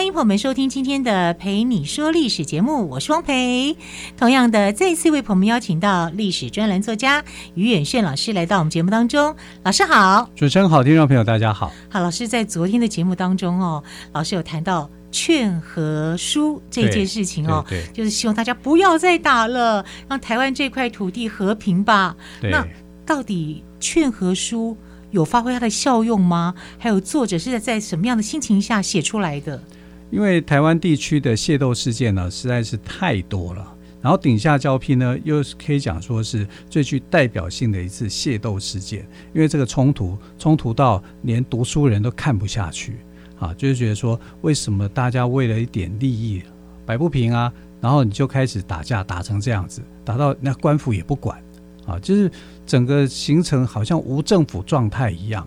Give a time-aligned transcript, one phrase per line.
[0.00, 3.76] 欢迎朋友们收听今天的《陪你说历史》节目，我是汪培。
[4.16, 7.22] 同样的，再次为朋友们邀请到历史专栏作家
[7.52, 9.36] 于远炫老师来到我们节目当中。
[9.62, 11.70] 老师好，主持人好，听众朋友大家好。
[11.90, 22.16] 好，老师在昨天的节目当中哦，老师有谈到劝和书这件事情哦，就是希望大家不要再打了，让台湾这块土地和平吧。
[22.40, 22.66] 那
[23.04, 24.74] 到底劝和书
[25.10, 26.54] 有发挥它的效用吗？
[26.78, 29.62] 还有作者是在在什么样的心情下写出来的？
[30.10, 33.76] 因为台湾地区的械斗事件呢，实在是太多了。
[34.02, 39.06] 然后顶下交批呢，又是可以讲说是最具代表性的一次械斗事件。
[39.34, 42.96] 因为这个冲突，冲突到连读书人都看不下去
[43.38, 46.42] 啊，就是觉得说，为什么大家为了一点利益
[46.86, 47.52] 摆不平啊？
[47.80, 51.38] 然后你就开始打架，打成这样子，打到那官府也不管
[51.86, 52.30] 啊，就是
[52.66, 55.46] 整个形成好像无政府状态一样。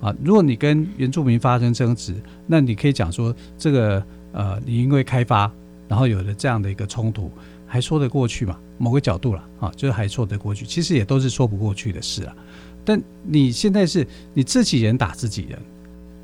[0.00, 2.14] 啊，如果你跟原住民发生争执，
[2.46, 5.50] 那你可以讲说这个呃，你因为开发，
[5.88, 7.30] 然后有了这样的一个冲突，
[7.66, 8.58] 还说得过去嘛？
[8.78, 10.64] 某个角度了啊，就是还说得过去。
[10.64, 12.34] 其实也都是说不过去的事啊。
[12.82, 15.58] 但你现在是你自己人打自己人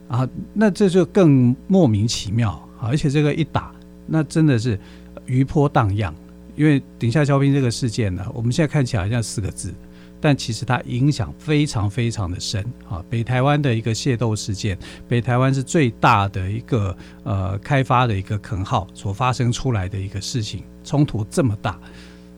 [0.08, 2.88] 啊，那这就更莫名其妙啊！
[2.88, 3.74] 而且这个一打，
[4.06, 4.78] 那真的是
[5.26, 6.14] 余波荡漾。
[6.56, 9.74] 因为顶下交兵这个事件呢，我们现在看起来好像四个字。
[10.20, 13.04] 但其实它影响非常非常的深啊！
[13.08, 21.78] 北台湾的一个械斗事件，北台湾是最大的一个呃开发的一个垦号所发生出来的一个事情，冲突这么大，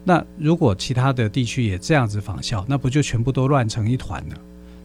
[0.05, 4.35] 那如果其他的地区也这样子仿效，那不就全部都乱成一团了？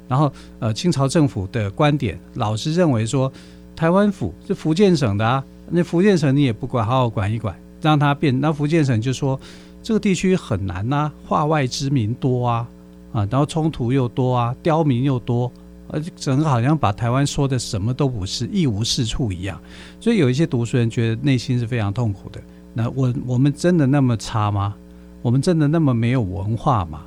[0.07, 3.31] 然后呃，清朝政府的观点老是认为说，
[3.75, 9.39] 台湾府是福建省的啊，那福建省你也不管，好好管一管，让它变，那福建省就说
[9.81, 12.67] 这个地区很难呐、啊，化外之民多啊。
[13.13, 15.49] 啊，然后冲突又多啊，刁民又多，
[15.87, 19.57] 而且整个好像把台湾说的什么都不是，一无是处一样。
[20.01, 22.41] 所以有一些读书人觉得内心是非常痛苦的。
[22.73, 24.75] 那我我们真的那么差吗？
[25.21, 27.01] 我们真的那么没有文化吗？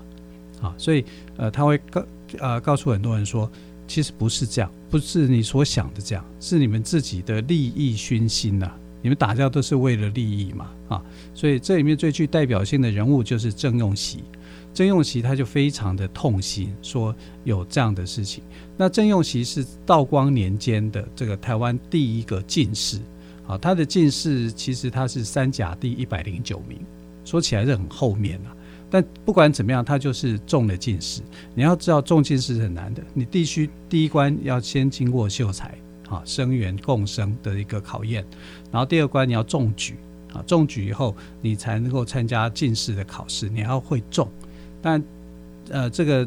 [0.63, 1.05] 啊，所以
[1.37, 2.07] 呃，他会告
[2.39, 3.51] 呃告诉很多人说，
[3.87, 8.71] 其实不是这样，不是你所想的这样，是你们自己的利益熏心呐、
[9.03, 10.71] 你们打架都是为了利益嘛？
[10.89, 11.03] 啊，
[11.35, 14.21] 所以这里面最具代表性的人物就是郑用锡。
[14.77, 18.45] 曾用锡他就非常的痛心，说有这样的事情。
[18.77, 22.99] 那曾用锡是道光年间的这个台湾第一个进士，
[23.47, 26.79] 啊，他的进士其实他是三甲第一百零九名，
[27.25, 28.55] 说起来是很后面啊。
[28.91, 31.23] 但不管怎么样，他就是中了进士。
[31.55, 35.75] 你要知道中进士是很难的，你必须第一关要先经过秀才
[36.07, 38.23] 啊，生源共生的一个考验，
[38.71, 39.95] 然后第二关你要中举
[40.35, 44.31] 啊，中举以后你才能够参加进士的考试，你要会中。
[44.81, 45.03] 但，
[45.71, 46.27] 呃，这个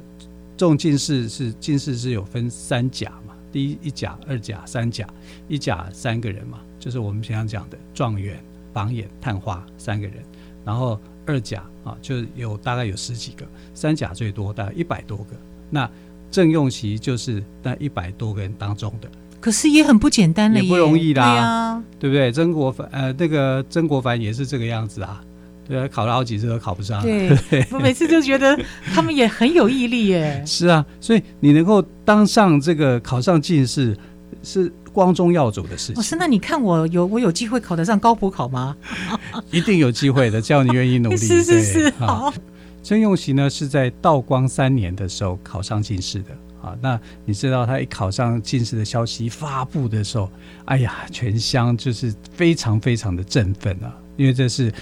[0.57, 5.07] 中进士是进士是有分三甲嘛，第一一甲、二甲、三甲，
[5.47, 8.37] 一甲三个人嘛，就是我们平常讲的状元、
[8.73, 10.17] 榜眼、探花三个人，
[10.65, 15.35] 然后二甲啊，就有大概有十几个，三甲最多大概一百多个。
[15.69, 15.89] 那
[16.29, 22.31] 郑用锡就是那一百多个人当中的，可是也很不简单了，也不容易啦，对啊，对不对？
[22.31, 25.23] 曾国藩呃，那个曾国藩也是这个样子啊。
[25.69, 27.00] 对啊，考了好几次都考不上。
[27.03, 28.59] 对，对 我每次就觉得
[28.91, 30.44] 他们也很有毅力耶。
[30.44, 33.96] 是啊，所以你能够当上这个考上进士，
[34.41, 35.96] 是光宗耀祖的事情。
[35.96, 38.75] 老师，那你看我有我有机会考得上高普考吗？
[39.52, 41.16] 一定有机会的，只要你愿意努力。
[41.22, 42.34] 是是是，好。
[42.82, 46.32] 曾用锡呢是在道光三年的时候考上进士的
[46.64, 46.76] 啊。
[46.82, 50.32] 那你知道他一考上进士的消息发布的时候，
[50.66, 54.73] 哎呀，全乡就是非常非常的振奋啊，因为这是。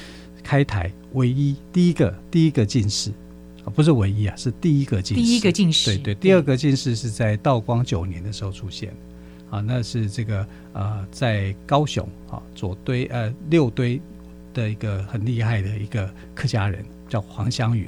[0.43, 3.11] 开台唯一第一个第一个进士
[3.63, 5.23] 啊，不是唯一啊，是第一个进士。
[5.23, 8.93] 第一个进士，对对，第二个进士是在道光九年的时候出现，
[9.49, 14.01] 啊，那是这个呃，在高雄啊左堆呃六堆
[14.53, 17.87] 的一个很厉害的一个客家人叫黄湘云。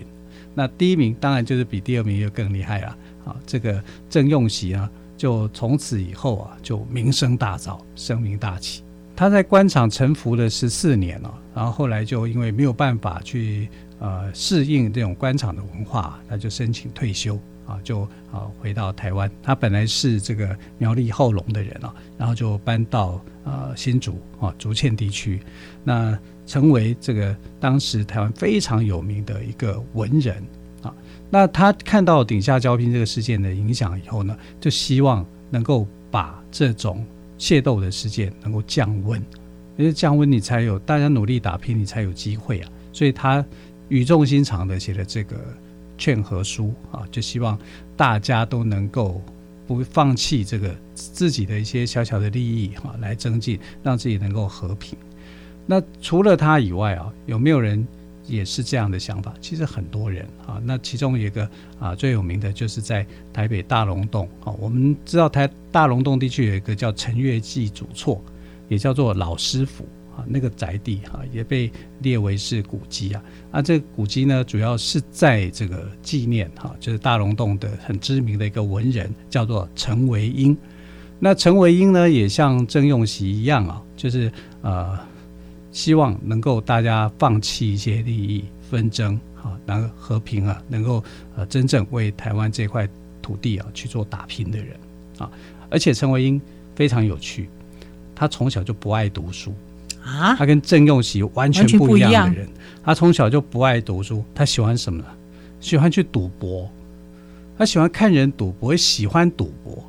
[0.54, 8.84] 那第一名当然就是比第二名又更厉害了啊，这个郑用锡啊，就从此以后啊就名声大噪，声名大起。
[9.20, 13.68] 他在官场沉浮了十四年了，然后后来就因为没有办法去
[14.00, 19.30] 呃适应这种官场的文化，他就申请退休啊，就啊回到台湾。
[19.44, 25.42] 他本来是这个苗栗后龙的人啊，然后就搬到呃新竹啊竹堑地区，
[25.84, 30.42] 那成为这个当时台湾非常有名的一个文人
[30.82, 30.96] 啊。
[31.30, 37.06] 那他看到顶下交兵这个事件的影响以后呢，就希望能够把这种
[37.40, 39.20] 械斗的事件能够降温，
[39.78, 42.70] 因为降温你才有大家努力打拼，你才有机会啊。
[42.94, 43.44] 所以他
[43.88, 45.38] 语重心长的写了这个
[45.98, 47.58] 劝和书啊，就希望
[47.96, 49.22] 大家都能够
[49.66, 55.00] 不放弃这个自己的一些小小的利益哈，来增进，让自己能够和平。
[55.66, 57.88] 那除了他以外啊，有没有人？
[58.30, 61.50] 也是这样的想法，其实很多人啊，那其中有一个
[61.80, 68.24] 啊最有名的就是在台北大龙洞啊，我们知道台大龙洞地区有一个叫陈月记祖厝，
[68.68, 71.72] 也叫做老师府啊，那个宅地啊也被
[72.02, 73.24] 列为是古迹啊。
[73.52, 80.56] 啊，这个古迹呢，主要是在这个纪念哈，就是大龙洞的很知名的一个文人，叫做陈维英。
[81.20, 85.09] 那陈维英呢，也像郑用锡一样啊，就是呃。
[85.72, 91.04] 希望能够大家放弃一些利益纷争，啊，能和平啊，能够
[91.36, 92.88] 呃真正为台湾这块
[93.22, 94.76] 土地啊去做打拼的人
[95.18, 95.30] 啊。
[95.70, 96.42] 而且陈维英
[96.76, 97.50] 非常有趣，
[98.16, 99.54] 他从小就不爱读书
[100.04, 102.50] 啊，他跟郑用锡完全不一样的人，
[102.84, 105.06] 他从小就不爱读书，他喜欢什么呢？
[105.60, 106.70] 喜欢去赌博，
[107.58, 109.89] 他喜欢看人赌博，也喜欢赌博。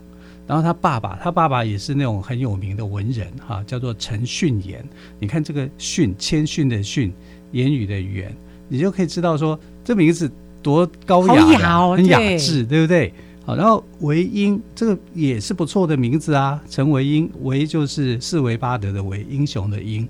[0.51, 4.85] 然后他爸爸，他爸爸也是那种很有名的文人哈，叫做陈训言。
[5.21, 7.13] 你看这个训，谦逊的训，
[7.53, 8.35] 言语的言，
[8.69, 10.29] 你就可以知道说这名字
[10.61, 13.15] 多高雅，雅哦、很雅致，对，对不对？
[13.47, 20.09] 好，然后维英这个也是不错的名字啊，陈维英，维就是四维八德的维，英雄的英，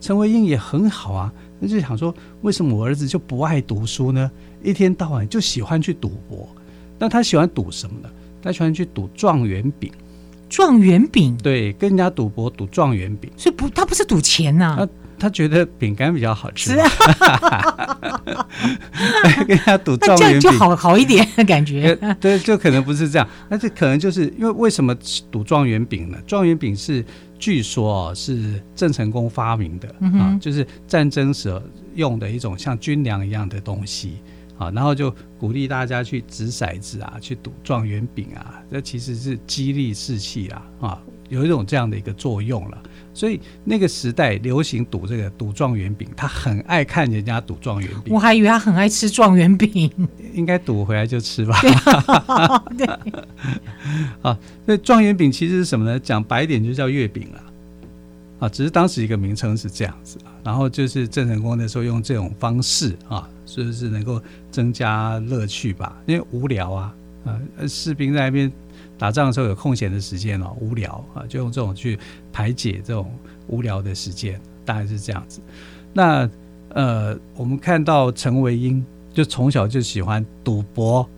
[0.00, 1.30] 陈维英也很好啊。
[1.60, 4.30] 那就想说，为什么我儿子就不爱读书呢？
[4.62, 6.48] 一天到晚就喜欢去赌博，
[6.98, 8.08] 那他喜欢赌什么呢？
[8.42, 9.90] 他喜欢去赌状元饼，
[10.48, 14.88] 状元饼，对，跟人家赌博赌状元饼，所以不，他不是赌钱呐、啊，他
[15.22, 16.90] 他觉得饼干比较好吃，是啊，
[19.46, 20.40] 跟人家赌状元饼。
[20.40, 24.92] 就好好一点的感觉， 对，就可能不是这样，那这可能就是因为为什么
[25.30, 26.18] 赌状元饼呢？
[26.26, 27.04] 状元饼是
[27.38, 31.62] 据说是郑成功发明的、嗯、啊，就是战争时候
[31.94, 34.14] 用的一种像军粮一样的东西。
[34.58, 42.82] 啊，然后就鼓励大家去掷骰子啊，去赌状元饼啊，这其实是激励士气啊，啊，有一种这样的一个作用了。
[43.14, 48.14] 所以那个时代流行赌这个赌状元饼，他很爱看人家赌状元饼。
[48.14, 49.90] 我还以为他很爱吃状元饼，
[50.32, 51.54] 应该赌回来就吃吧。
[52.78, 52.86] 对，
[54.22, 56.00] 啊，那状元饼其实是什么呢？
[56.00, 57.38] 讲白一点就叫月饼了。
[57.38, 57.51] 啊，
[58.42, 65.96] 啊只是当时一个名称是这样子，然后就是郑成功那时候用这种方式啊，是不是能够增加乐趣吧？
[66.06, 66.94] 因为无聊啊，
[67.24, 68.50] 啊，士兵在那边
[68.98, 71.96] 打仗的时候有空闲的时间哦，无聊啊，就用这种去
[72.32, 73.16] 排解这种
[73.46, 75.40] 无聊的时间，大概是这样子。
[75.92, 76.28] 那
[76.70, 78.84] 呃，我们看到陈维英
[79.14, 81.08] 就从小就喜欢赌博，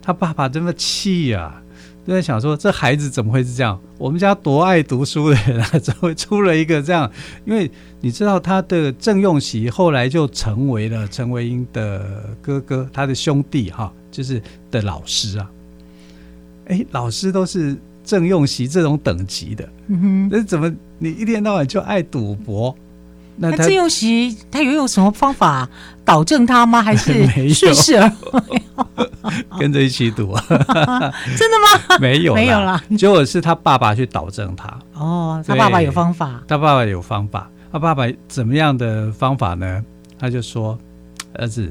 [0.00, 1.62] 他爸爸这么气呀。
[2.08, 3.78] 就在想说，这孩子怎么会是这样？
[3.98, 7.10] 我们家多爱读书的人啊， 怎么会出了一个这样？
[7.44, 7.70] 因为
[8.00, 15.50] 你知道，他的郑用锡后来就成为了陈维英的哥哥，他的兄弟哈，就是的老师啊。
[16.68, 22.74] 哎，老师都是郑用锡这种等级的，嗯哼，那怎么你一天到晚就爱赌博？
[23.36, 25.68] 那郑用锡他有用什么方法
[26.06, 26.82] 导正他吗？
[26.82, 27.12] 还是
[27.52, 28.57] 顺势而为？
[29.58, 30.34] 跟着一起赌？
[30.48, 31.56] 真的
[31.88, 31.98] 吗？
[32.00, 32.82] 没有，没有啦。
[32.96, 34.78] 结果是他爸爸去导正他。
[34.94, 36.42] 哦，他爸爸有方法。
[36.46, 37.50] 他爸爸有方法。
[37.70, 39.84] 他爸爸怎么样的方法呢？
[40.18, 40.78] 他就说
[41.34, 41.70] ：“儿子，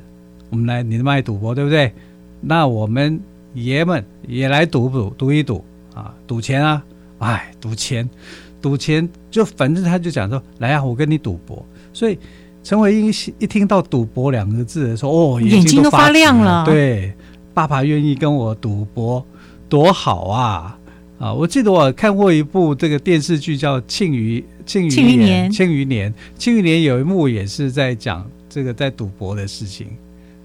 [0.49, 1.91] 我们来，你那么爱赌博，对不对？
[2.39, 3.19] 那我们
[3.53, 5.63] 爷们也来赌赌，赌一赌
[5.95, 6.83] 啊，赌钱啊！
[7.19, 8.09] 哎，赌钱。”
[8.59, 11.63] 赌钱就反正他就讲说，来啊，我跟你赌博。
[11.93, 12.17] 所以
[12.67, 13.07] 陈伟英
[13.39, 16.65] 一听到赌博两个字的时候，哦，眼睛，都发亮了。
[16.65, 17.13] 对，
[17.53, 19.25] 爸爸愿意跟我赌博，
[19.69, 20.77] 多好啊！
[21.17, 29.87] 啊，我记得我看过一部这个电视剧叫《庆余庆余年》，庆余年，庆余年有一幕也是在讲这个在赌博的事情。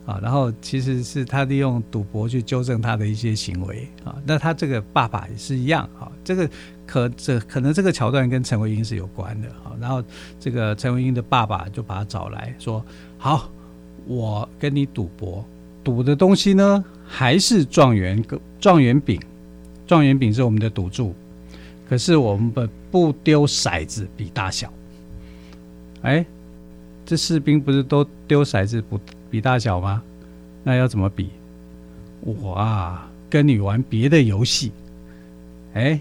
[0.04, 4.16] 啊，然后其实是他利用赌博去纠正他的一些行为啊。
[4.26, 6.48] 那他这个爸爸也是一样啊，这个
[6.86, 9.72] 可这可能这个桥段跟陈维英是有关的啊。
[9.80, 10.02] 然后
[10.38, 12.84] 这个陈维英的爸爸就把他找来说
[13.18, 13.50] ：“好，
[14.06, 15.44] 我跟你赌博，
[15.82, 18.22] 赌的东西呢还是状元
[18.60, 19.20] 状元饼，
[19.86, 21.14] 状元饼是我们的赌注，
[21.88, 24.72] 可是我们不不丢骰子比大小。
[26.02, 26.24] 哎，
[27.06, 28.98] 这士兵不是都丢骰子不？”
[29.32, 30.02] 比大小吗？
[30.62, 31.30] 那要怎么比？
[32.20, 34.72] 我啊，跟你玩别的游戏。
[35.72, 35.98] 哎，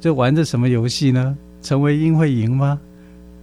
[0.00, 1.36] 这玩着什么游戏呢？
[1.60, 2.80] 陈维英会赢吗？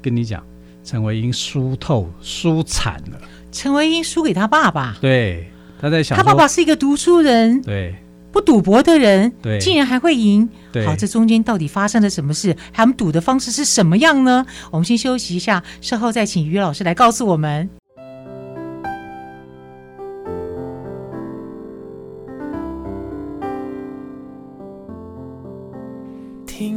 [0.02, 0.44] 跟你讲，
[0.84, 3.22] 陈维英输透、输惨了。
[3.52, 4.98] 陈维英输给他爸爸。
[5.00, 7.96] 对，他在想，他爸爸是一个读书人，对，
[8.32, 10.50] 不赌博的人，对，竟然还会赢。
[10.84, 12.58] 好，这中间到底发生了什么事？
[12.74, 14.44] 他们赌的方式是什么样呢？
[14.72, 17.70] 我们先休息一下，稍后再请于老师来告诉我们。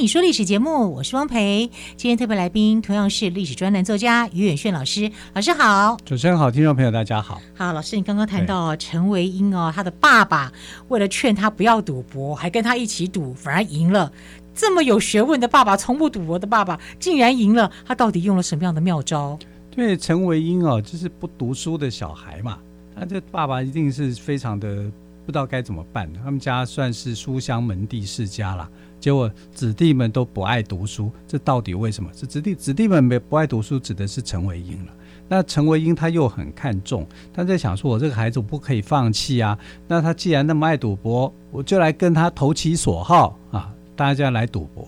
[0.00, 1.70] 你说历史节目，我是汪培。
[1.94, 5.94] 今天特别来宾同样是历史专栏作家于远炫老师，老师好。
[6.06, 7.38] 主持人好，听众朋友大家好。
[7.54, 10.50] 好，老师，你刚刚谈到陈维英哦，他的爸爸
[10.88, 14.10] 为了劝他不要赌博，还跟他一起赌，反而赢了。
[14.54, 19.38] 这么有学问的爸爸，从不赌博的爸爸，竟然赢了，他到底用了什么样的妙招？
[19.70, 22.58] 对，陈维英哦，就是不读书的小孩嘛，
[22.98, 24.90] 他这爸爸一定是非常的
[25.26, 26.10] 不知道该怎么办。
[26.24, 28.66] 他们家算是书香门第世家啦。
[29.00, 32.10] 结果子弟们都不爱读书，这到底为什么？
[32.14, 34.92] 这子弟子弟们没不爱读书，指的是陈维英了。
[35.26, 39.56] 那陈维英他又很看重，他在想说，我这个孩子不可以放弃啊。
[39.88, 44.86] 那他既然那么爱赌博，我就来跟他投其所好啊，大家来赌博。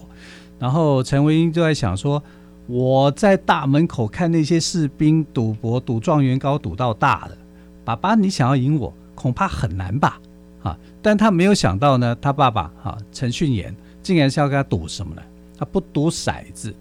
[0.59, 2.23] 然后陈维英就在想说，
[2.67, 7.39] 我在大门口看那些士兵赌博，赌状元高赌到大的，
[7.85, 10.21] 爸爸你想要赢我，恐怕很难吧？
[10.65, 13.75] 啊，但他没有想到呢，他爸爸啊陈训言。
[14.03, 15.23] 竟然是要跟他赌什么呢？
[15.59, 16.75] 他不赌骰子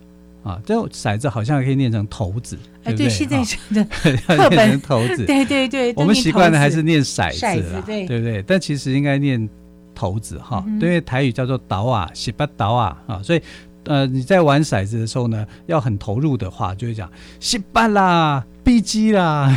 [0.44, 3.08] 啊，这骰子好像可以念成骰子，对不对？
[3.08, 3.84] 对，现在的
[4.36, 8.44] 课本骰子，对对对，我们习惯的还是念骰子啦，对不对？
[8.48, 9.48] 但其实应该念
[9.96, 13.42] 骰子哈，因为台语叫做倒啊，洗八倒啊啊，所以
[13.86, 17.08] 呃你在玩骰子的时候呢，要很投入的话，就会讲
[17.40, 19.56] 洗八啦、逼机啦，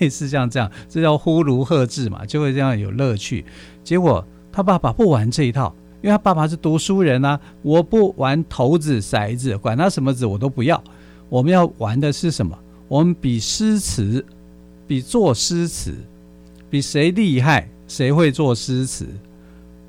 [0.00, 3.44] 类似像这样，这叫呼噜喝唑嘛，就会这样有乐趣。
[3.84, 5.72] 结果他爸爸不玩这一套。
[6.06, 10.80] 因为他爸爸是读书人啊，我不玩骰子、骰子，管他什么子我都不要。
[11.28, 12.56] 我们要玩的是什么？
[12.86, 14.24] 我们比诗词，
[14.86, 15.92] 比作诗词，
[16.70, 19.04] 比谁厉害，谁会作诗词。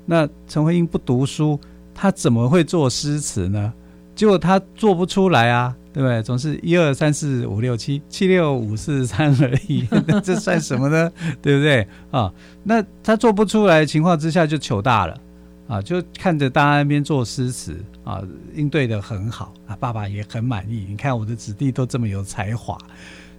[0.06, 1.56] 那陈慧英不读书，
[1.94, 3.72] 他怎么会作诗词呢？
[4.16, 6.20] 结果他做不出来啊，对不对？
[6.24, 9.86] 总是一二三四五六七，七六五四三二一，
[10.24, 11.12] 这算什么呢？
[11.40, 12.34] 对不对啊？
[12.64, 15.16] 那他做不出来情况之下，就糗大了。
[15.68, 18.22] 啊，就看着大家那边做诗词啊，
[18.54, 20.86] 应对的很好啊，爸爸也很满意。
[20.88, 22.78] 你看我的子弟都这么有才华，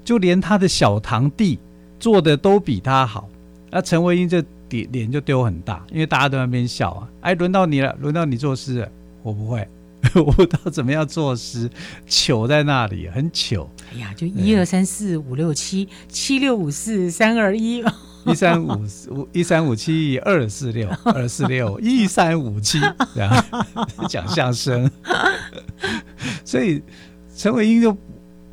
[0.05, 1.57] 就连他的小堂弟
[1.99, 3.27] 做的都比他好。
[3.71, 7.09] 那陈维英这脸脸就丢很大，因为大家都在那边笑啊。
[7.21, 8.91] 哎，轮到你了，轮到你作诗了，
[9.23, 9.67] 我不会，
[10.13, 11.67] 我不知道怎么样作诗，
[12.05, 13.67] 糗在那里，很糗。
[13.91, 17.83] 哎呀，就一二三四五六七，七六五四三二一。
[18.25, 22.79] 一三五五一三五七二四六二四六一三五七，
[23.15, 23.45] 这样
[24.09, 24.89] 讲相声，
[26.43, 26.83] 所以
[27.35, 27.97] 陈伟英就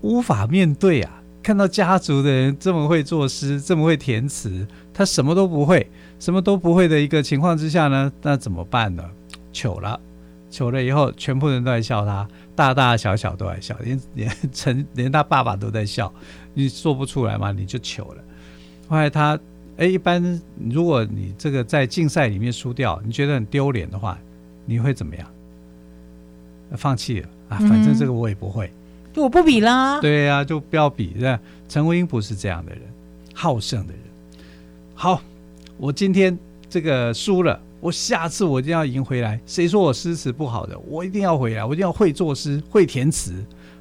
[0.03, 1.21] 无法面对啊！
[1.43, 9.03] 看到家族的人这么会作诗，这么会填词，他什么都不会，什么都不会的一个情况之下呢，那怎么办呢？
[9.53, 9.99] 糗了，
[10.49, 16.13] 糗了以后，全部人都在笑他，大大小小都在笑，连连陈连他爸爸都在笑，
[16.55, 18.23] 你说不出来嘛，你就糗了。
[18.89, 19.37] 后来他。
[19.79, 20.41] 哎，一般
[20.71, 24.19] 如果你这个在竞赛里面输掉，你觉得很丢脸的话，
[24.65, 25.27] 你会怎么样？
[26.77, 28.71] 放弃了啊，反正这个我也不会，
[29.13, 30.01] 就、嗯、我不比啦。
[30.01, 31.15] 对呀、啊，就不要比。
[31.21, 32.81] 这样，陈文英不是这样的人，
[33.35, 34.03] 好胜的人。
[34.95, 35.23] 好，
[35.77, 36.37] 我今天
[36.69, 39.39] 这个输了，我下次我一定要赢回来。
[39.47, 43.33] 谁说我诗词不好的，我一定要回来，我一定要会作诗，会填词。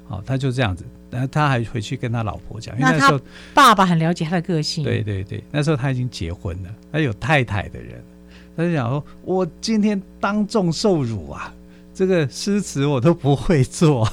[0.06, 0.84] 好，他就这样子。
[1.16, 3.18] 然后他还回去跟他老婆讲，因为那时候
[3.54, 4.84] 爸爸很了解他的个性。
[4.84, 8.04] 对对对，那时候他已经结婚了，他有太太的人，
[8.54, 11.50] 他就讲说：“我今天当众受辱啊，
[11.94, 14.06] 这个诗词我都不会做，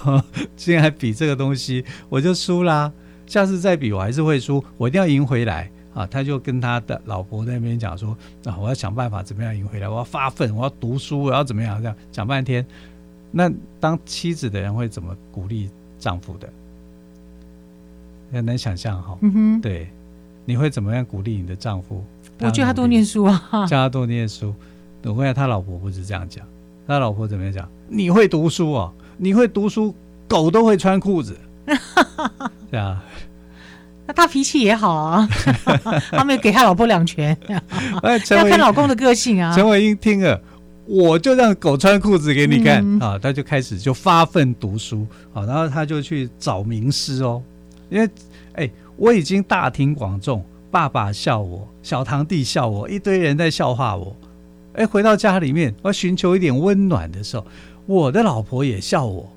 [0.56, 2.90] 竟然还比这个东西，我就输啦。
[3.28, 8.16] 下次再比我还是会输，我一定要赢回来啊！”他就跟他的老婆在那边讲说
[8.48, 11.82] ：“啊，我要想办法怎么样赢回来，我要发奋，我要读书，我要怎么样？
[11.82, 12.66] 这样讲半天，
[13.30, 15.70] 那当妻子的人会怎么鼓励
[16.00, 16.48] 丈夫的？”
[18.34, 19.88] 很难想象哈，嗯哼，对，
[20.46, 22.04] 你会怎么样鼓励你的丈夫？
[22.40, 24.54] 我觉得他多念书啊， 叫他多念书。
[25.02, 26.46] 等会他老婆不是这样讲，
[26.88, 27.68] 他老婆怎么样讲？
[27.90, 29.94] 你会读书哦，你会读书，
[30.28, 31.38] 狗都会穿裤子。
[32.72, 33.04] 对啊，
[34.08, 35.28] 那他脾气也好啊，
[36.10, 37.38] 他没有给他老婆两拳。
[38.00, 39.54] 要看老公的个性啊。
[39.54, 40.42] 陈伟英听了，
[40.86, 45.06] 我就让狗穿裤子给你看、嗯、啊，他就开始就发奋读书。
[45.34, 47.42] 啊，然后他就去找名师哦，
[47.90, 48.10] 因为
[48.54, 50.44] 哎，我已经大庭广众。
[50.72, 54.16] 爸爸笑我，小堂弟笑我，一堆人在笑话我。
[54.74, 57.46] 哎，回到家里面，我寻求一点温暖的时候，
[57.86, 59.32] 我的老婆也笑我，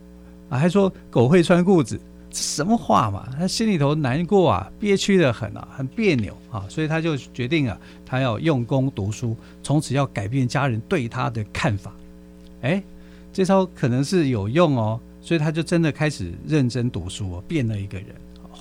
[0.49, 2.01] 啊，还说狗会穿裤子，
[2.31, 3.29] 这什么话嘛？
[3.39, 11.93] 他心里头难过啊，憋屈的很啊，很别扭啊，所以他就决定啊，他要用功读书，从此要改变家人对他的看法。
[12.63, 12.83] 哎，
[13.31, 18.07] 这招可能是有用哦，所以他就真的开始认真读书哦，变了一个人。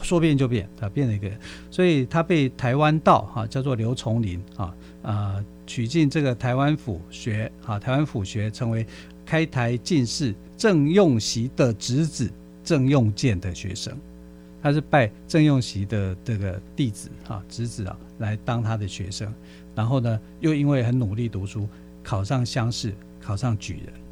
[0.01, 1.29] 说变就变，他变了一个，
[1.71, 8.85] 所以他被台湾道哈叫做刘崇林啊啊取进这个台湾府学啊，台湾府学成为
[9.25, 12.31] 开台进士郑用锡的侄子
[12.63, 13.97] 郑用建的学生，
[14.61, 19.33] 他是拜郑用锡的这个弟子啊侄子啊来当他的学生，
[19.73, 21.67] 然后呢又因为很努力读书，
[22.03, 24.04] 考上乡试，考上举人。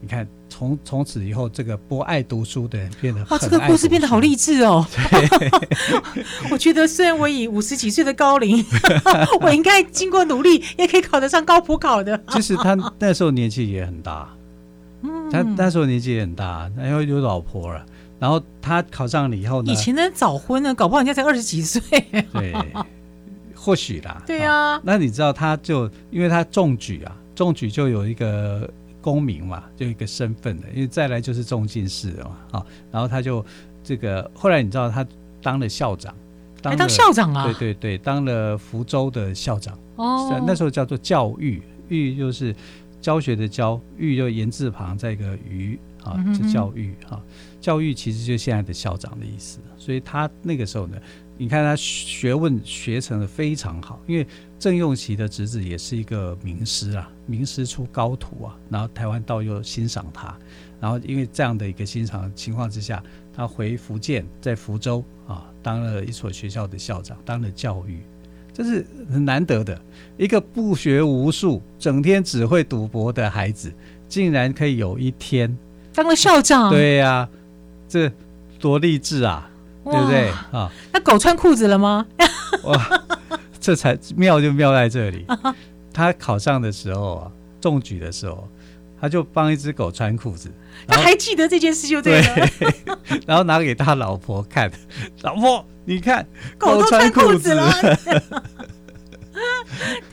[0.00, 4.86] 你看，从从此以后，这个不爱读书的人变得哇，这个故事变得好励志哦。
[6.52, 8.64] 我觉得，虽然我以五十几岁的高龄，
[9.42, 12.16] 我应该经过努力也可以考得上高普考的。
[12.28, 14.32] 其实他那时候年纪也很大，
[15.02, 17.84] 嗯，他那时候年纪也很大，然后有老婆了。
[18.20, 21.82] 然后他考上了以后呢，以前的人早婚呢，搞不好人家才二十几岁。
[22.32, 22.54] 对，
[23.52, 24.22] 或许啦。
[24.24, 24.80] 对呀、啊。
[24.84, 28.70] 那你知道，他就因为他中举啊，中举就有一个。
[29.08, 33.42] 功名嘛，就一个身份的，因为再来就是中进士了嘛，啊，然后他就
[33.82, 35.06] 这个后来你知道他
[35.40, 36.14] 当了校长，
[36.60, 42.54] 当，当校长啊，对对对，当了福州的校长哦，那时候叫做教育，育就是
[43.00, 47.18] 教学的教，育就言字旁再一个育啊，是教育哈，
[47.62, 50.98] 教育其实就是现在的校长的意思，所以他那个时候呢，
[51.38, 54.26] 你看他学问学成的非常好，因为。
[54.60, 58.58] 郑用锡的侄子也是一个名师啊，名师出高徒啊。
[58.68, 60.36] 然后台湾道又欣赏他，
[60.80, 63.00] 然后因为这样的一个欣赏情况之下，
[63.32, 68.00] 他回福建，在福州啊当了一所学校的校长，当了教育，
[68.52, 69.80] 这是很难得的。
[70.16, 73.72] 一个不学无术、整天只会赌博的孩子，
[74.08, 75.56] 竟然可以有一天
[75.94, 76.68] 当了校长。
[76.68, 77.30] 对呀、啊，
[77.88, 78.10] 这
[78.58, 79.48] 多励志啊，
[79.90, 80.30] 对不对？
[80.52, 80.70] 啊？
[80.92, 82.06] 那狗穿裤子了吗？
[82.64, 83.02] 哇！
[83.60, 85.26] 这才妙就妙在这里，
[85.92, 88.48] 他考上的时候啊，中举的时候，
[89.00, 90.50] 他就帮一只狗穿裤子，
[90.86, 94.70] 他还记得这件事就对了，对， 然后拿给他老婆看，
[95.22, 97.70] 老婆你看，狗都穿裤子了，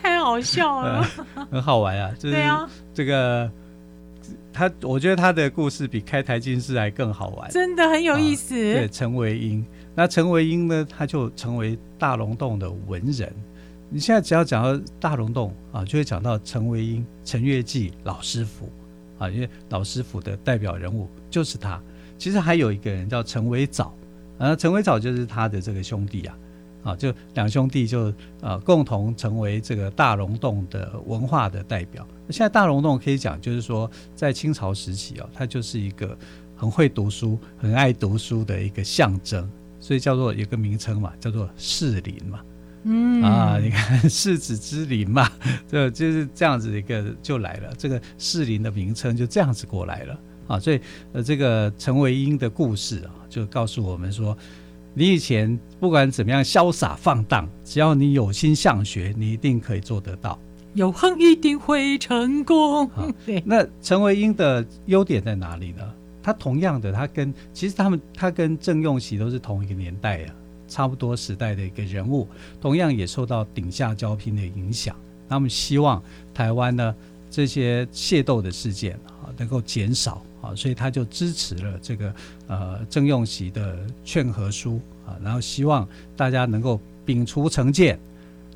[0.01, 2.35] 太好笑了，嗯，很好玩啊，就是
[2.93, 3.49] 这个
[4.55, 8.55] 他，我觉得他的故事比开台进士还更好玩，真的很有意思。
[8.55, 9.65] 啊，对，陈维英。
[9.93, 10.87] 那陈维英呢？
[10.89, 13.29] 他就成为大龙洞的文人。
[13.89, 18.71] 你现在只要讲到大龙洞啊，就会讲到陈维英、陈月季老师傅
[19.19, 21.81] 啊，因为老师傅的代表人物就是他。
[22.17, 23.93] 其实还有一个人叫陈维藻，
[24.37, 26.37] 啊，陈维藻就是他的这个兄弟啊，
[26.85, 32.07] 啊，就两兄弟就呃共同成为这个大溶洞的文化的代表。
[32.29, 36.17] 现在大溶洞可以讲，就是说在清朝时期哦，它就是一个
[36.55, 39.49] 很会读书、很爱读书的一个象征。
[39.77, 42.39] 所以叫做有个名称嘛，叫做士林嘛，
[42.85, 45.29] 嗯啊， 你看士子之林嘛，
[45.69, 50.59] 这就是这样子一个就来了，这个士林的名称就这样子过来了啊。
[50.59, 50.81] 所以
[51.13, 54.35] 呃，这个陈维英的故事啊，就告诉我们说，
[54.97, 60.39] 你以前不管怎么样潇洒放荡，只要你有心向学，你一定可以做得到。
[60.73, 62.87] 有恒一定会成功。
[62.87, 63.07] 啊、
[63.43, 65.83] 那陈维英的优点在哪里呢？
[66.23, 70.33] 他同样的，他跟其实他们他跟郑用锡都是同一个年代啊，
[70.67, 72.27] 差不多时代的一个人物，
[72.61, 74.95] 同样也受到顶下交聘的影响。
[75.27, 76.01] 他们希望
[76.33, 76.95] 台湾呢
[77.29, 82.15] 这些械斗的事件啊能够减少啊，所以他就支持了这个
[82.47, 87.99] 呃郑用锡的劝和书啊，然后希望大家能够摒除成见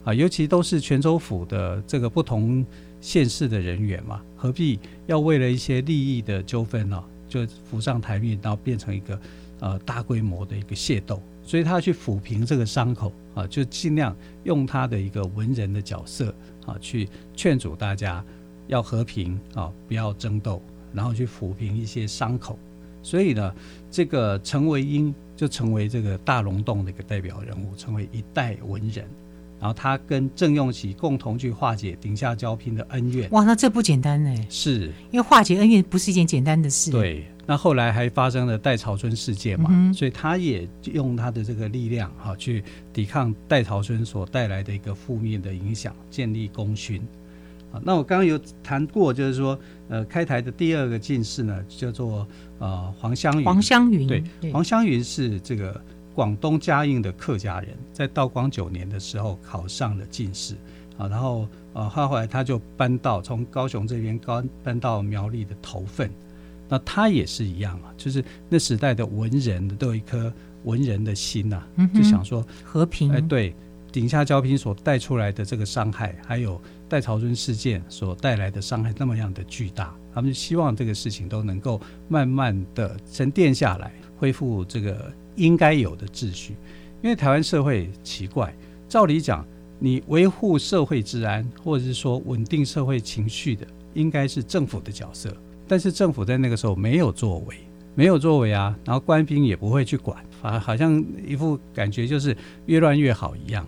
[0.04, 2.66] 啊，尤其都是泉州府的这个不同
[3.02, 7.04] 县市的人员嘛，何必要为了一些利益的纠纷呢？
[7.28, 9.22] 就浮上台面，然后变成一个
[9.60, 16.34] 呃大规模的一个械斗，所以他去抚平这个伤口啊，就尽量用他的一个文人的角色
[16.66, 18.26] 啊，去劝阻大家
[18.70, 20.62] 要和平啊，不要争斗，
[20.94, 22.58] 然后去抚平一些伤口。
[23.04, 23.54] 所以呢，
[23.92, 29.06] 这个陈维英就成为这个大龙洞的一个代表人物，成为一代文人。
[29.60, 33.30] 然后他跟郑用锡共同去化解顶下交聘的恩怨。
[33.32, 34.34] 哇，那这不简单呢。
[34.50, 36.90] 是，因为化解恩怨不是一件简单的事。
[36.92, 47.02] 对，那后来还发生了戴潮春事件嘛，嗯、所以他也用他的这个力量哈，去抵抗戴潮春所带来的一个负面的影响，建立功勋。
[47.72, 49.58] 啊，那我刚刚有谈过，就是说，
[49.90, 52.28] 呃，开台的第二个进士呢，叫做
[52.58, 53.46] 呃黄湘云。
[53.46, 55.80] 黄湘云，对，黄湘云是这个
[56.16, 60.56] 广东嘉应的客家人，在道光九年的时候考上了进士，
[60.98, 66.10] 啊，然后呃，后来他就搬到从高雄这边搬搬到苗栗的头份，
[66.68, 73.54] 那他也是一样啊，就是那时代的文人都有一颗文人的心呐、啊，就想说和平，哎，对。
[73.92, 86.56] 顶下交兵所带出来的这个伤害，还有戴潮春事件所带来的伤害，那么样的巨大，他们希望这个事情都能够慢慢的沉淀下来，恢复这个应该有的秩序。
[87.02, 88.54] 因为台湾社会奇怪，
[88.90, 89.46] 照理讲，
[89.78, 95.34] 你维护社会治安，或者是说稳定社会情绪的，应该是政府的角色，
[95.68, 97.56] 但是政府在那个时候没有作为，
[97.96, 103.66] 没有作为啊，然后官兵也不会去管，啊，好像一副感觉就是越乱越好一样。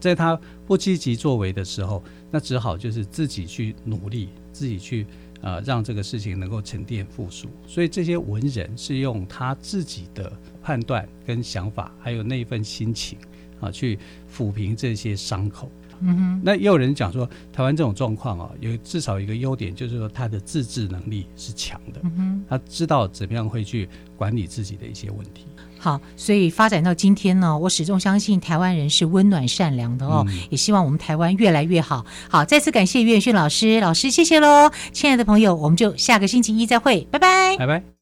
[0.00, 5.06] 在他不积极作为的时候，那只好就是自己去努力，自己去
[5.40, 7.48] 呃让这个事情能够沉淀复苏。
[7.66, 13.18] 所以这些文人是用他自己的判断跟想法，还有那一份心情
[13.60, 13.98] 啊，去
[14.32, 15.70] 抚平这些伤口。
[16.00, 16.40] 嗯哼。
[16.44, 22.00] 那也有人讲说，台湾这种状况啊，有至少一个优点，就是说他的自治能力是强的。
[22.04, 22.44] 嗯哼。
[22.48, 25.46] 他知道怎么样会去管理自己的一些问题。
[25.82, 32.06] 好，所以发展到今天呢，我始终相信台湾人是温暖善良的哦，嗯、也希望我们台湾越来越好。
[32.30, 38.01] 好，再次感谢岳远逊老师，老师谢谢喽，亲爱的朋友，我们就下个星期一再会，拜拜，拜拜。